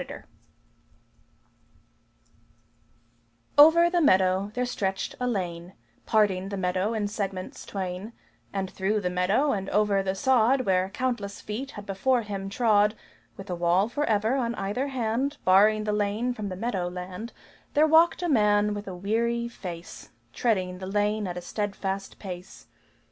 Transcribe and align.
Over 3.55 3.87
the 3.87 4.01
meadow 4.01 4.49
there 4.55 4.65
stretched 4.65 5.13
a 5.19 5.27
lane, 5.27 5.73
Parting 6.07 6.49
the 6.49 6.57
meadow 6.57 6.95
in 6.95 7.07
segments 7.07 7.67
twain; 7.67 8.13
And 8.51 8.67
through 8.71 9.01
the 9.01 9.11
meadow 9.11 9.51
and 9.51 9.69
over 9.69 10.01
the 10.01 10.15
sod 10.15 10.61
Where 10.61 10.89
countless 10.89 11.39
feet 11.39 11.69
had 11.77 11.85
before 11.85 12.23
him 12.23 12.49
trod 12.49 12.95
With 13.37 13.51
a 13.51 13.55
wall 13.55 13.87
forever 13.87 14.37
on 14.37 14.55
either 14.55 14.87
hand 14.87 15.37
Barring 15.45 15.83
the 15.83 15.93
lane 15.93 16.33
from 16.33 16.49
the 16.49 16.55
meadow 16.55 16.87
land, 16.89 17.31
There 17.75 17.85
walked 17.85 18.23
a 18.23 18.27
man 18.27 18.73
with 18.73 18.87
a 18.87 18.95
weary 18.95 19.47
face, 19.47 20.09
Treading 20.33 20.79
the 20.79 20.87
lane 20.87 21.27
at 21.27 21.37
a 21.37 21.41
steadfast 21.41 22.17
pace. 22.17 22.65